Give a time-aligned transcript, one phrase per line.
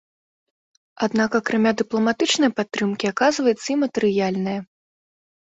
[1.07, 4.59] Аднак акрамя дыпламатычнай падтрымкі, аказваецца і матэрыяльная.